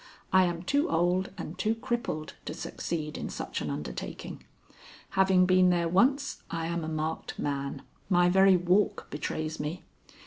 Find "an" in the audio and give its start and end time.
3.61-3.69